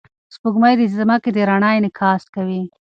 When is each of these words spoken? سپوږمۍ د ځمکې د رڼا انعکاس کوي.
سپوږمۍ 0.33 0.73
د 0.77 0.83
ځمکې 0.97 1.29
د 1.33 1.37
رڼا 1.49 1.69
انعکاس 1.77 2.23
کوي. 2.35 2.61